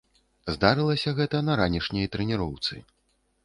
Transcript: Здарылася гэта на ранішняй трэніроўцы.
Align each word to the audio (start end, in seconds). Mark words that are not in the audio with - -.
Здарылася 0.53 1.13
гэта 1.21 1.43
на 1.51 1.59
ранішняй 1.61 2.11
трэніроўцы. 2.17 2.83